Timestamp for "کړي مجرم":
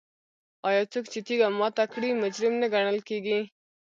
1.93-2.53